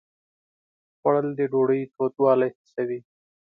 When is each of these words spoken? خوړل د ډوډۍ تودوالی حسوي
خوړل 0.97 1.27
د 1.37 1.39
ډوډۍ 1.51 1.81
تودوالی 1.95 2.49
حسوي 2.57 2.99